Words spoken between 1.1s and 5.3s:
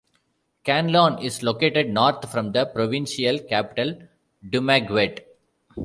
is located north from the provincial capital Dumaguete.